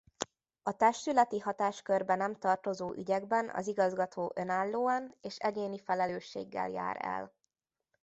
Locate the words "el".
6.99-7.33